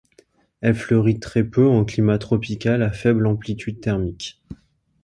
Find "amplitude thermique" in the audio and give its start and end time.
3.27-4.41